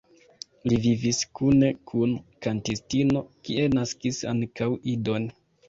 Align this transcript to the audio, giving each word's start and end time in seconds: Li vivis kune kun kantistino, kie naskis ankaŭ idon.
Li 0.71 0.77
vivis 0.85 1.19
kune 1.39 1.69
kun 1.91 2.17
kantistino, 2.47 3.23
kie 3.45 3.69
naskis 3.79 4.25
ankaŭ 4.35 4.75
idon. 4.97 5.33